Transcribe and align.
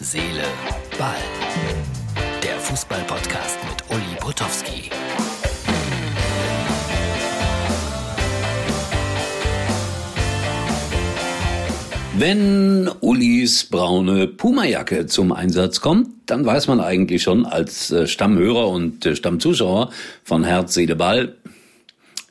Seele, 0.00 0.44
Ball. 0.96 1.16
Der 2.40 2.56
Fußball-Podcast 2.60 3.58
mit 3.68 3.90
Uli 3.90 4.16
Potowski. 4.20 4.90
Wenn 12.16 12.88
Ulis 13.00 13.64
braune 13.64 14.28
Pumajacke 14.28 15.06
zum 15.06 15.32
Einsatz 15.32 15.80
kommt, 15.80 16.10
dann 16.26 16.46
weiß 16.46 16.68
man 16.68 16.80
eigentlich 16.80 17.24
schon 17.24 17.44
als 17.44 17.90
äh, 17.90 18.06
Stammhörer 18.06 18.68
und 18.68 19.04
äh, 19.04 19.16
Stammzuschauer 19.16 19.90
von 20.22 20.44
Herz, 20.44 20.74
Seele, 20.74 20.94
Ball, 20.94 21.34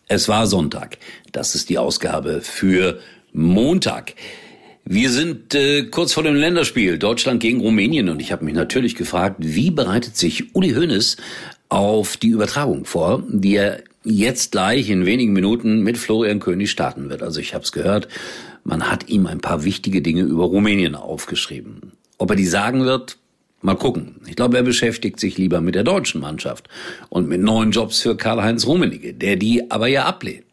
es 0.07 0.29
war 0.29 0.47
Sonntag. 0.47 0.99
Das 1.33 1.53
ist 1.53 1.67
die 1.67 1.77
Ausgabe 1.77 2.39
für 2.39 3.01
Montag. 3.33 4.13
Wir 4.89 5.09
sind 5.09 5.53
äh, 5.53 5.83
kurz 5.83 6.13
vor 6.13 6.23
dem 6.23 6.35
Länderspiel 6.35 6.97
Deutschland 6.97 7.41
gegen 7.41 7.59
Rumänien 7.59 8.07
und 8.07 8.21
ich 8.21 8.31
habe 8.31 8.45
mich 8.45 8.53
natürlich 8.53 8.95
gefragt, 8.95 9.35
wie 9.39 9.69
bereitet 9.69 10.15
sich 10.15 10.55
Uli 10.55 10.69
Hoeneß 10.69 11.17
auf 11.67 12.15
die 12.15 12.29
Übertragung 12.29 12.85
vor, 12.85 13.21
die 13.27 13.57
er 13.57 13.83
jetzt 14.05 14.53
gleich 14.53 14.89
in 14.89 15.05
wenigen 15.05 15.33
Minuten 15.33 15.81
mit 15.81 15.97
Florian 15.97 16.39
König 16.39 16.71
starten 16.71 17.09
wird. 17.09 17.21
Also 17.21 17.41
ich 17.41 17.53
habe 17.53 17.65
es 17.65 17.73
gehört, 17.73 18.07
man 18.63 18.89
hat 18.89 19.09
ihm 19.09 19.27
ein 19.27 19.41
paar 19.41 19.65
wichtige 19.65 20.01
Dinge 20.01 20.21
über 20.21 20.45
Rumänien 20.45 20.95
aufgeschrieben. 20.95 21.91
Ob 22.17 22.29
er 22.29 22.37
die 22.37 22.45
sagen 22.45 22.85
wird, 22.85 23.17
mal 23.61 23.75
gucken. 23.75 24.21
Ich 24.25 24.37
glaube, 24.37 24.55
er 24.55 24.63
beschäftigt 24.63 25.19
sich 25.19 25.37
lieber 25.37 25.59
mit 25.59 25.75
der 25.75 25.83
deutschen 25.83 26.21
Mannschaft 26.21 26.69
und 27.09 27.27
mit 27.27 27.41
neuen 27.41 27.71
Jobs 27.71 27.99
für 27.99 28.15
Karl-Heinz 28.15 28.65
Rummenigge, 28.65 29.13
der 29.13 29.35
die 29.35 29.69
aber 29.69 29.87
ja 29.87 30.05
ablehnt. 30.05 30.46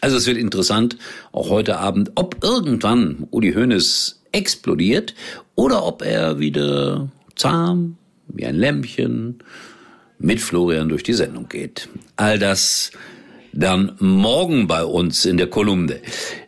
Also 0.00 0.16
es 0.16 0.26
wird 0.26 0.36
interessant, 0.36 0.98
auch 1.32 1.50
heute 1.50 1.78
Abend, 1.78 2.12
ob 2.14 2.42
irgendwann 2.42 3.26
Uli 3.30 3.52
Hoeneß 3.54 4.22
explodiert 4.32 5.14
oder 5.54 5.84
ob 5.84 6.02
er 6.02 6.38
wieder 6.38 7.08
zahm 7.36 7.96
wie 8.28 8.46
ein 8.46 8.56
Lämpchen 8.56 9.38
mit 10.18 10.40
Florian 10.40 10.88
durch 10.88 11.02
die 11.02 11.12
Sendung 11.12 11.48
geht. 11.48 11.88
All 12.16 12.38
das 12.38 12.90
dann 13.56 13.92
morgen 13.98 14.66
bei 14.66 14.84
uns 14.84 15.24
in 15.24 15.36
der 15.36 15.46
Kolumne. 15.46 16.00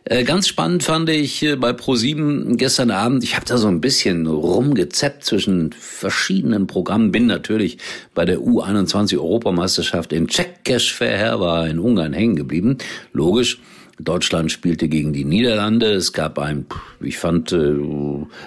Äh, 0.03 0.23
ganz 0.23 0.47
spannend 0.47 0.83
fand 0.83 1.09
ich 1.09 1.41
äh, 1.41 1.55
bei 1.55 1.71
Pro7 1.71 2.57
gestern 2.57 2.91
Abend, 2.91 3.23
ich 3.23 3.35
habe 3.35 3.45
da 3.45 3.57
so 3.57 3.67
ein 3.67 3.81
bisschen 3.81 4.27
rumgezeppt 4.27 5.23
zwischen 5.23 5.71
verschiedenen 5.71 6.67
Programmen, 6.67 7.11
bin 7.11 7.25
natürlich 7.25 7.77
bei 8.13 8.25
der 8.25 8.39
U21 8.39 9.17
Europameisterschaft 9.17 10.11
in 10.11 10.27
Czekeschverher 10.27 11.65
in 11.69 11.79
Ungarn 11.79 12.13
hängen 12.13 12.35
geblieben. 12.35 12.77
Logisch, 13.13 13.59
Deutschland 13.99 14.51
spielte 14.51 14.87
gegen 14.87 15.11
die 15.11 15.25
Niederlande. 15.25 15.87
Es 15.93 16.13
gab 16.13 16.37
ein, 16.37 16.65
ich 16.99 17.17
fand, 17.17 17.51
äh, 17.51 17.75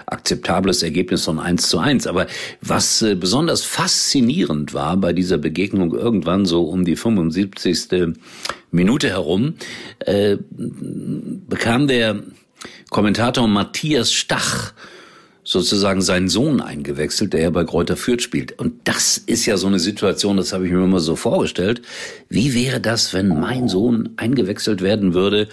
akzeptables 0.06 0.82
Ergebnis 0.82 1.24
von 1.24 1.38
1 1.38 1.68
zu 1.68 1.78
1. 1.78 2.06
Aber 2.06 2.26
was 2.60 3.02
äh, 3.02 3.16
besonders 3.16 3.64
faszinierend 3.64 4.74
war 4.74 4.96
bei 4.96 5.12
dieser 5.12 5.38
Begegnung 5.38 5.92
irgendwann 5.94 6.46
so 6.46 6.64
um 6.64 6.84
die 6.84 6.96
75. 6.96 8.14
Minute 8.70 9.08
herum, 9.08 9.54
äh, 10.00 10.36
bekam 10.50 11.88
der 11.88 12.22
Kommentator 12.90 13.48
Matthias 13.48 14.12
Stach 14.12 14.72
sozusagen 15.42 16.02
seinen 16.02 16.28
Sohn 16.28 16.60
eingewechselt, 16.60 17.33
der 17.33 17.42
ja 17.42 17.50
bei 17.50 17.64
Kräuter 17.64 17.96
Fürth 17.96 18.22
spielt. 18.22 18.58
Und 18.58 18.74
das 18.84 19.19
ist 19.19 19.47
ja 19.47 19.56
so 19.56 19.66
eine 19.66 19.78
Situation, 19.78 20.36
das 20.36 20.52
habe 20.52 20.66
ich 20.66 20.72
mir 20.72 20.84
immer 20.84 21.00
so 21.00 21.16
vorgestellt. 21.16 21.82
Wie 22.28 22.55
wäre 22.55 22.80
das, 22.80 23.14
wenn 23.14 23.28
mein 23.28 23.69
Sohn 23.69 24.10
eingewechselt 24.16 24.82
werden 24.82 25.14
würde 25.14 25.48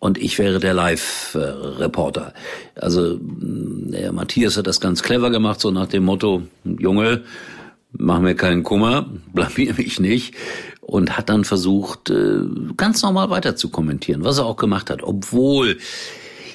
und 0.00 0.18
ich 0.18 0.38
wäre 0.38 0.58
der 0.58 0.74
Live-Reporter? 0.74 2.34
Also 2.74 3.18
der 3.20 4.12
Matthias 4.12 4.56
hat 4.56 4.66
das 4.66 4.80
ganz 4.80 5.02
clever 5.02 5.30
gemacht, 5.30 5.60
so 5.60 5.70
nach 5.70 5.86
dem 5.86 6.04
Motto, 6.04 6.42
Junge, 6.64 7.22
mach 7.92 8.20
mir 8.20 8.34
keinen 8.34 8.64
Kummer, 8.64 9.08
blamier 9.32 9.74
mich 9.74 10.00
nicht 10.00 10.34
und 10.80 11.16
hat 11.16 11.28
dann 11.28 11.44
versucht, 11.44 12.10
äh, 12.10 12.40
ganz 12.76 13.02
normal 13.02 13.30
weiter 13.30 13.54
zu 13.54 13.68
kommentieren, 13.68 14.24
was 14.24 14.38
er 14.38 14.46
auch 14.46 14.56
gemacht 14.56 14.90
hat, 14.90 15.02
obwohl 15.02 15.78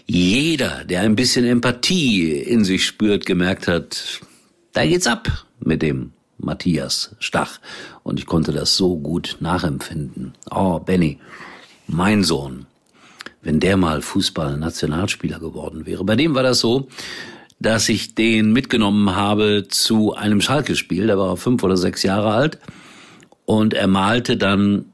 jeder, 0.08 0.86
der 0.86 1.02
ein 1.02 1.18
bisschen 1.18 1.46
Empathie 1.46 2.32
in 2.32 2.64
sich 2.64 2.86
spürt, 2.86 3.26
gemerkt 3.26 3.68
hat, 3.68 4.22
da 4.72 4.86
geht's 4.86 5.06
ab 5.06 5.46
mit 5.60 5.82
dem 5.82 6.14
Matthias 6.38 7.16
Stach. 7.20 7.60
Und 8.04 8.20
ich 8.20 8.26
konnte 8.26 8.54
das 8.54 8.78
so 8.78 8.98
gut 8.98 9.38
nachempfinden. 9.42 10.34
Oh, 10.50 10.80
Benny, 10.80 11.20
mein 11.88 12.24
Sohn, 12.24 12.68
wenn 13.42 13.60
der 13.60 13.76
mal 13.76 14.02
Fußball-Nationalspieler 14.02 15.40
geworden 15.40 15.86
wäre. 15.86 16.06
Bei 16.06 16.16
dem 16.16 16.36
war 16.36 16.44
das 16.44 16.62
so, 16.62 16.88
dass 17.60 17.90
ich 17.90 18.16
den 18.16 18.54
mitgenommen 18.54 19.14
habe 19.14 19.66
zu 19.68 20.14
einem 20.14 20.40
Schalke-Spiel. 20.40 21.08
Der 21.08 21.18
war 21.18 21.36
fünf 21.36 21.64
oder 21.64 21.76
sechs 21.76 22.04
Jahre 22.04 22.32
alt. 22.32 22.60
Und 23.46 23.74
er 23.74 23.88
malte 23.88 24.38
dann 24.38 24.86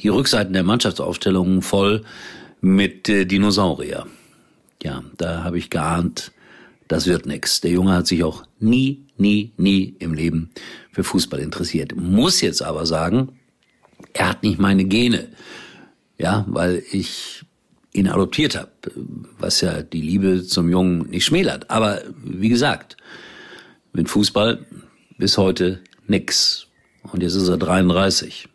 die 0.00 0.08
Rückseiten 0.08 0.52
der 0.52 0.62
Mannschaftsaufstellungen 0.62 1.62
voll 1.62 2.02
mit 2.60 3.08
äh, 3.08 3.24
Dinosaurier 3.24 4.06
ja, 4.82 5.02
da 5.16 5.44
habe 5.44 5.58
ich 5.58 5.70
geahnt, 5.70 6.32
das 6.88 7.06
wird 7.06 7.26
nix. 7.26 7.60
Der 7.60 7.70
Junge 7.70 7.92
hat 7.92 8.06
sich 8.06 8.24
auch 8.24 8.44
nie, 8.58 9.06
nie, 9.16 9.52
nie 9.56 9.94
im 9.98 10.12
Leben 10.14 10.50
für 10.90 11.04
Fußball 11.04 11.40
interessiert. 11.40 11.94
Muss 11.94 12.40
jetzt 12.40 12.62
aber 12.62 12.86
sagen, 12.86 13.38
er 14.12 14.30
hat 14.30 14.42
nicht 14.42 14.58
meine 14.58 14.84
Gene. 14.84 15.28
Ja, 16.18 16.44
weil 16.48 16.82
ich 16.90 17.44
ihn 17.92 18.08
adoptiert 18.08 18.56
habe, 18.56 18.70
was 19.38 19.60
ja 19.60 19.82
die 19.82 20.00
Liebe 20.00 20.42
zum 20.44 20.68
Jungen 20.68 21.08
nicht 21.10 21.24
schmälert. 21.24 21.70
Aber 21.70 22.02
wie 22.22 22.48
gesagt, 22.48 22.96
mit 23.92 24.08
Fußball 24.08 24.64
bis 25.18 25.38
heute 25.38 25.80
nix. 26.06 26.66
Und 27.12 27.22
jetzt 27.22 27.34
ist 27.34 27.48
er 27.48 27.56
33. 27.56 28.48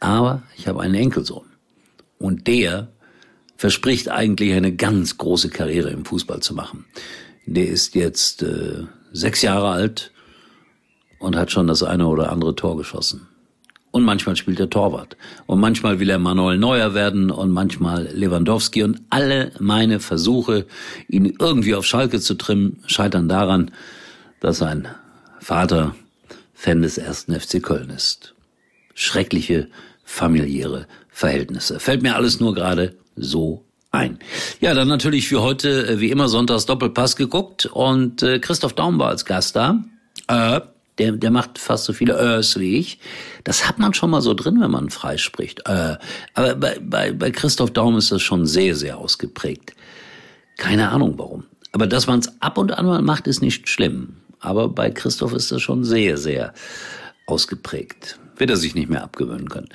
Aber 0.00 0.42
ich 0.56 0.68
habe 0.68 0.80
einen 0.80 0.94
Enkelsohn. 0.94 1.46
Und 2.18 2.46
der 2.46 2.88
verspricht 3.56 4.08
eigentlich 4.08 4.52
eine 4.52 4.74
ganz 4.74 5.18
große 5.18 5.50
Karriere 5.50 5.90
im 5.90 6.04
Fußball 6.04 6.40
zu 6.40 6.54
machen. 6.54 6.84
Der 7.46 7.68
ist 7.68 7.94
jetzt 7.94 8.42
äh, 8.42 8.84
sechs 9.12 9.42
Jahre 9.42 9.70
alt 9.70 10.12
und 11.18 11.36
hat 11.36 11.50
schon 11.50 11.66
das 11.66 11.82
eine 11.82 12.06
oder 12.06 12.32
andere 12.32 12.54
Tor 12.54 12.76
geschossen. 12.76 13.28
Und 13.96 14.04
manchmal 14.04 14.36
spielt 14.36 14.60
er 14.60 14.68
Torwart. 14.68 15.16
Und 15.46 15.58
manchmal 15.58 16.00
will 16.00 16.10
er 16.10 16.18
Manuel 16.18 16.58
Neuer 16.58 16.92
werden 16.92 17.30
und 17.30 17.50
manchmal 17.50 18.08
Lewandowski. 18.12 18.82
Und 18.82 19.00
alle 19.08 19.52
meine 19.58 20.00
Versuche, 20.00 20.66
ihn 21.08 21.34
irgendwie 21.38 21.74
auf 21.74 21.86
Schalke 21.86 22.20
zu 22.20 22.34
trimmen, 22.34 22.82
scheitern 22.86 23.26
daran, 23.26 23.70
dass 24.40 24.58
sein 24.58 24.86
Vater 25.40 25.94
Fan 26.52 26.82
des 26.82 26.98
ersten 26.98 27.38
FC 27.38 27.62
Köln 27.62 27.88
ist. 27.88 28.34
Schreckliche 28.94 29.68
familiäre 30.04 30.86
Verhältnisse. 31.08 31.80
Fällt 31.80 32.02
mir 32.02 32.16
alles 32.16 32.38
nur 32.38 32.54
gerade 32.54 32.96
so 33.16 33.64
ein. 33.90 34.18
Ja, 34.60 34.74
dann 34.74 34.88
natürlich 34.88 35.28
für 35.28 35.42
heute, 35.42 35.86
äh, 35.88 36.00
wie 36.00 36.10
immer, 36.10 36.28
Sonntags 36.28 36.66
Doppelpass 36.66 37.16
geguckt 37.16 37.66
und 37.66 38.22
äh, 38.22 38.38
Christoph 38.38 38.74
Daum 38.74 38.98
war 38.98 39.08
als 39.08 39.24
Gast 39.24 39.56
da. 39.56 39.82
Äh, 40.28 40.60
der, 40.98 41.12
der 41.12 41.30
macht 41.30 41.58
fast 41.58 41.84
so 41.84 41.92
viele 41.92 42.18
Ös 42.18 42.58
wie 42.58 42.78
ich. 42.78 42.98
Das 43.44 43.68
hat 43.68 43.78
man 43.78 43.92
schon 43.92 44.10
mal 44.10 44.22
so 44.22 44.34
drin, 44.34 44.60
wenn 44.60 44.70
man 44.70 44.90
frei 44.90 45.18
spricht. 45.18 45.60
Äh, 45.66 45.96
aber 46.34 46.54
bei, 46.54 46.78
bei, 46.80 47.12
bei 47.12 47.30
Christoph 47.30 47.70
Daum 47.72 47.96
ist 47.98 48.12
das 48.12 48.22
schon 48.22 48.46
sehr, 48.46 48.74
sehr 48.74 48.98
ausgeprägt. 48.98 49.74
Keine 50.56 50.90
Ahnung 50.90 51.14
warum. 51.18 51.44
Aber 51.72 51.86
dass 51.86 52.06
man 52.06 52.20
es 52.20 52.40
ab 52.40 52.56
und 52.56 52.72
an 52.72 52.86
mal 52.86 53.02
macht, 53.02 53.26
ist 53.26 53.42
nicht 53.42 53.68
schlimm. 53.68 54.16
Aber 54.40 54.68
bei 54.68 54.90
Christoph 54.90 55.34
ist 55.34 55.52
das 55.52 55.60
schon 55.60 55.84
sehr, 55.84 56.16
sehr 56.16 56.54
ausgeprägt. 57.26 58.18
Wird 58.36 58.50
er 58.50 58.56
sich 58.56 58.74
nicht 58.74 58.88
mehr 58.88 59.02
abgewöhnen 59.02 59.48
können. 59.48 59.68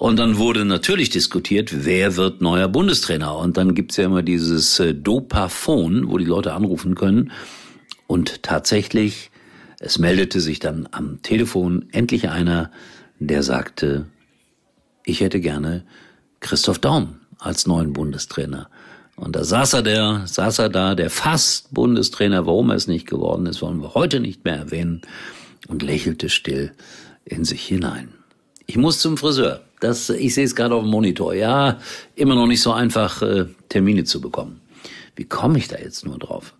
Und 0.00 0.18
dann 0.18 0.38
wurde 0.38 0.64
natürlich 0.64 1.10
diskutiert, 1.10 1.84
wer 1.84 2.16
wird 2.16 2.40
neuer 2.40 2.68
Bundestrainer. 2.68 3.36
Und 3.36 3.58
dann 3.58 3.74
gibt's 3.74 3.98
ja 3.98 4.06
immer 4.06 4.22
dieses 4.22 4.80
äh, 4.80 4.94
Dopaphon, 4.94 6.08
wo 6.08 6.16
die 6.16 6.24
Leute 6.24 6.54
anrufen 6.54 6.94
können. 6.94 7.32
Und 8.06 8.42
tatsächlich, 8.42 9.30
es 9.78 9.98
meldete 9.98 10.40
sich 10.40 10.58
dann 10.58 10.88
am 10.90 11.20
Telefon 11.20 11.84
endlich 11.92 12.30
einer, 12.30 12.70
der 13.18 13.42
sagte, 13.42 14.06
ich 15.04 15.20
hätte 15.20 15.38
gerne 15.38 15.84
Christoph 16.40 16.78
Daum 16.78 17.16
als 17.38 17.66
neuen 17.66 17.92
Bundestrainer. 17.92 18.70
Und 19.16 19.36
da 19.36 19.44
saß 19.44 19.74
er, 19.74 19.82
der, 19.82 20.22
saß 20.24 20.60
er 20.60 20.70
da, 20.70 20.94
der 20.94 21.10
fast 21.10 21.74
Bundestrainer, 21.74 22.46
warum 22.46 22.70
er 22.70 22.76
es 22.76 22.86
nicht 22.86 23.06
geworden 23.06 23.44
ist, 23.44 23.60
wollen 23.60 23.82
wir 23.82 23.92
heute 23.92 24.20
nicht 24.20 24.46
mehr 24.46 24.56
erwähnen, 24.56 25.02
und 25.68 25.82
lächelte 25.82 26.30
still 26.30 26.72
in 27.26 27.44
sich 27.44 27.66
hinein. 27.66 28.14
Ich 28.64 28.78
muss 28.78 28.98
zum 28.98 29.18
Friseur. 29.18 29.60
Das, 29.80 30.10
ich 30.10 30.34
sehe 30.34 30.44
es 30.44 30.54
gerade 30.54 30.74
auf 30.74 30.82
dem 30.82 30.90
Monitor. 30.90 31.34
Ja, 31.34 31.78
immer 32.14 32.34
noch 32.34 32.46
nicht 32.46 32.62
so 32.62 32.72
einfach, 32.72 33.22
äh, 33.22 33.46
Termine 33.68 34.04
zu 34.04 34.20
bekommen. 34.20 34.60
Wie 35.16 35.24
komme 35.24 35.58
ich 35.58 35.68
da 35.68 35.76
jetzt 35.78 36.04
nur 36.06 36.18
drauf? 36.18 36.54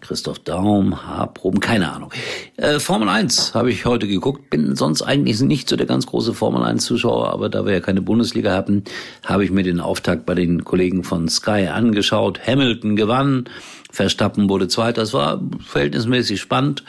Christoph 0.00 0.38
Daum, 0.40 1.06
Haarproben, 1.06 1.60
keine 1.60 1.92
Ahnung. 1.92 2.10
Äh, 2.56 2.78
Formel 2.78 3.08
1 3.08 3.54
habe 3.54 3.70
ich 3.70 3.86
heute 3.86 4.06
geguckt, 4.06 4.50
bin 4.50 4.76
sonst 4.76 5.02
eigentlich 5.02 5.40
nicht 5.40 5.68
so 5.68 5.76
der 5.76 5.86
ganz 5.86 6.06
große 6.06 6.34
Formel 6.34 6.62
1 6.62 6.84
Zuschauer, 6.84 7.32
aber 7.32 7.48
da 7.48 7.64
wir 7.64 7.72
ja 7.72 7.80
keine 7.80 8.02
Bundesliga 8.02 8.54
hatten, 8.54 8.84
habe 9.24 9.44
ich 9.44 9.50
mir 9.50 9.62
den 9.62 9.80
Auftakt 9.80 10.26
bei 10.26 10.34
den 10.34 10.64
Kollegen 10.64 11.04
von 11.04 11.28
Sky 11.28 11.68
angeschaut. 11.68 12.46
Hamilton 12.46 12.96
gewann, 12.96 13.48
Verstappen 13.90 14.48
wurde 14.48 14.68
Zweiter, 14.68 15.02
das 15.02 15.14
war 15.14 15.40
verhältnismäßig 15.64 16.40
spannend. 16.40 16.84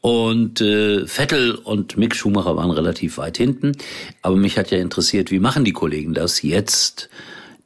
Und 0.00 0.62
äh, 0.62 1.06
Vettel 1.06 1.54
und 1.54 1.96
Mick 1.98 2.16
Schumacher 2.16 2.56
waren 2.56 2.70
relativ 2.70 3.18
weit 3.18 3.36
hinten. 3.36 3.72
Aber 4.22 4.36
mich 4.36 4.56
hat 4.58 4.70
ja 4.70 4.78
interessiert, 4.78 5.30
wie 5.30 5.40
machen 5.40 5.64
die 5.64 5.72
Kollegen 5.72 6.14
das 6.14 6.42
jetzt? 6.42 7.10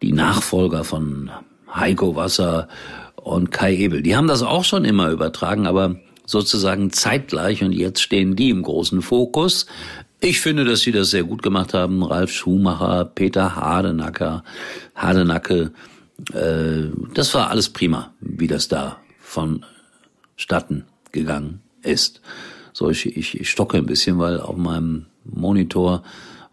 Die 0.03 0.13
Nachfolger 0.13 0.85
von 0.85 1.31
Heiko 1.73 2.17
Wasser 2.17 2.69
und 3.17 3.53
Kai 3.53 3.77
Ebel. 3.77 4.03
Die 4.03 4.17
haben 4.17 4.27
das 4.27 4.43
auch 4.43 4.65
schon 4.65 4.85
immer 4.85 5.11
übertragen, 5.11 5.67
aber 5.67 5.97
sozusagen 6.27 6.91
zeitgleich 6.91 7.63
und 7.63 7.73
jetzt 7.73 8.03
stehen 8.03 8.35
die 8.35 8.51
im 8.51 8.63
großen 8.63 9.01
Fokus. 9.01 9.67
Ich 10.21 10.41
finde, 10.41 10.65
dass 10.65 10.81
sie 10.81 10.93
das 10.93 11.11
sehr 11.11 11.25
gut 11.25 11.43
gemacht 11.43 11.75
haben. 11.75 12.03
Ralf 12.03 12.33
Schumacher, 12.33 13.05
Peter 13.05 13.55
Hardenacker, 13.55 14.43
Hardenacke, 14.95 15.73
äh, 16.33 16.91
das 17.15 17.33
war 17.35 17.51
alles 17.51 17.69
prima, 17.69 18.13
wie 18.21 18.47
das 18.47 18.69
da 18.69 18.99
vonstatten 19.21 20.85
gegangen 21.13 21.61
ist. 21.85 22.21
So, 22.73 22.91
ich, 22.91 23.17
ich, 23.17 23.49
stocke 23.49 23.77
ein 23.77 23.87
bisschen, 23.87 24.19
weil 24.19 24.41
auf 24.41 24.57
meinem 24.57 25.07
Monitor 25.25 26.03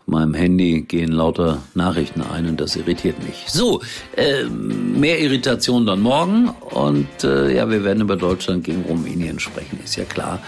meinem 0.06 0.34
Handy 0.34 0.82
gehen 0.82 1.12
lauter 1.12 1.62
Nachrichten 1.74 2.22
ein 2.22 2.48
und 2.48 2.60
das 2.60 2.76
irritiert 2.76 3.24
mich. 3.24 3.46
So, 3.48 3.82
äh, 4.16 4.44
mehr 4.44 5.20
Irritation 5.20 5.86
dann 5.86 6.02
morgen 6.02 6.50
und 6.50 7.24
äh, 7.24 7.56
ja, 7.56 7.70
wir 7.70 7.84
werden 7.84 8.02
über 8.02 8.18
Deutschland 8.18 8.64
gegen 8.64 8.84
Rumänien 8.84 9.40
sprechen, 9.40 9.80
ist 9.84 9.96
ja 9.96 10.04
klar. 10.04 10.40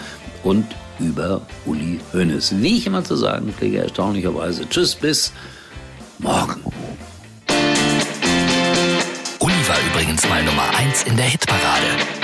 Und 0.42 0.66
über 1.00 1.40
Uli 1.66 1.98
Hoeneß. 2.12 2.60
Wie 2.60 2.76
ich 2.76 2.86
immer 2.86 3.02
zu 3.02 3.16
sagen 3.16 3.54
kriege, 3.58 3.78
erstaunlicherweise. 3.78 4.68
Tschüss, 4.68 4.94
bis 4.94 5.32
morgen. 6.18 6.60
Uli 9.40 9.68
war 9.68 9.76
übrigens 9.90 10.28
mal 10.28 10.42
Nummer 10.44 10.68
1 10.76 11.04
in 11.04 11.16
der 11.16 11.26
Hitparade. 11.26 12.23